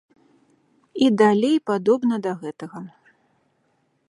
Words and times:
І 1.07 1.11
далей 1.21 1.57
падобна 1.71 2.15
да 2.27 2.31
гэтага. 2.43 2.79